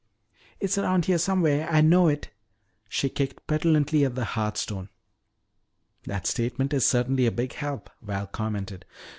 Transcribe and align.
"It's 0.59 0.79
around 0.79 1.05
here 1.05 1.19
somewhere, 1.19 1.69
I 1.69 1.81
know 1.81 2.07
it!" 2.07 2.31
She 2.89 3.07
kicked 3.07 3.45
petulantly 3.45 4.03
at 4.03 4.15
the 4.15 4.25
hearth 4.25 4.57
stone. 4.57 4.89
"That 6.05 6.25
statement 6.25 6.73
is 6.73 6.87
certainly 6.87 7.27
a 7.27 7.31
big 7.31 7.53
help," 7.53 7.87
Val 8.01 8.25
commented. 8.25 8.85